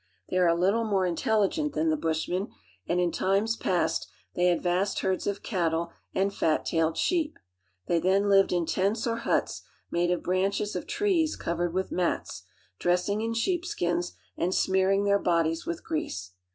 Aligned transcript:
They 0.29 0.37
are 0.39 0.49
a 0.49 0.57
httle 0.57 0.83
more 0.89 1.05
intelligent 1.05 1.73
than 1.73 1.89
the 1.91 1.95
Bushmen, 1.95 2.47
and 2.87 2.99
in 2.99 3.11
times 3.11 3.55
past 3.55 4.07
they 4.33 4.47
had 4.47 4.63
vast 4.63 5.01
herds 5.01 5.27
of 5.27 5.43
cattle 5.43 5.91
and 6.15 6.33
fat 6.33 6.65
tailed 6.65 6.97
sheep. 6.97 7.37
They 7.85 7.99
then 7.99 8.27
lived 8.27 8.51
in 8.51 8.65
tents 8.65 9.05
or 9.05 9.17
huts 9.17 9.61
made 9.91 10.09
of 10.09 10.23
branches 10.23 10.75
of 10.75 10.87
covered 11.37 11.75
with 11.75 11.93
dressing 12.79 13.21
in 13.21 13.35
shee] 13.35 13.61
skins 13.61 14.13
and 14.35 14.53
smearingf 14.53 15.05
their 15.05 15.19
bodies 15.19 15.67
with 15.67 15.83
grease. 15.83 16.31